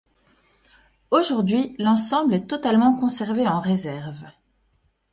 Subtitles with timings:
[1.11, 4.25] Aujourd’hui, l'ensemble est totalement conservé en réserve.